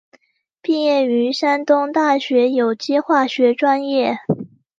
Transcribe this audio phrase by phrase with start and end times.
[0.63, 4.17] 毕业于山东大学有机化学专业。